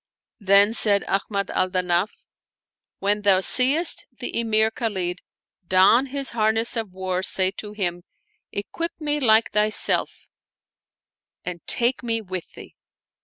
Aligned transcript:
Then 0.39 0.73
said 0.73 1.03
Ahmad 1.07 1.51
al 1.51 1.69
Danaf," 1.69 2.09
When 3.01 3.21
thou 3.21 3.39
seest 3.41 4.07
the 4.17 4.35
Emir 4.39 4.71
Khalid 4.71 5.19
don 5.67 6.07
his 6.07 6.31
harness 6.31 6.75
of 6.75 6.91
war 6.91 7.21
say 7.21 7.51
to 7.57 7.73
him: 7.73 8.01
Equip 8.51 8.93
me 8.99 9.19
like 9.19 9.51
thyself 9.51 10.25
and 11.45 11.61
take 11.67 12.01
me 12.01 12.19
with 12.19 12.51
thee. 12.55 12.75